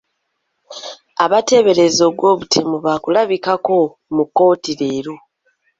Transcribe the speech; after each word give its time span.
Abateeberezebwa 1.23 2.09
ogw'obutemu 2.13 2.75
baakulabikako 2.85 3.77
mu 4.15 4.23
kkooti 4.27 4.71
leero. 4.79 5.15